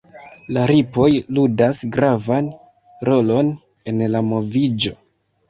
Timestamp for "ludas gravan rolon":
1.37-3.53